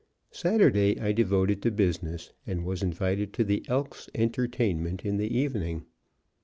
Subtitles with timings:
[0.31, 5.85] Saturday I devoted to business; and was invited to the Elks' entertainment in the evening.